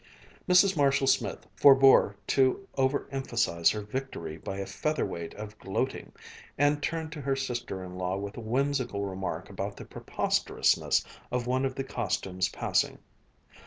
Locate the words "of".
5.35-5.55, 11.31-11.45, 11.65-11.75